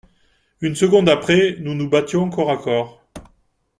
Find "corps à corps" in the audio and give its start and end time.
2.31-3.05